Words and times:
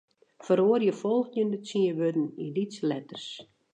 Feroarje 0.45 0.93
folgjende 1.01 1.57
tsien 1.65 1.95
wurden 1.99 2.27
yn 2.41 2.49
lytse 2.57 2.83
letters. 2.91 3.27